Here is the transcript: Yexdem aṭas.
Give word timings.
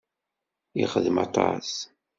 Yexdem 0.79 1.17
aṭas. 1.25 1.69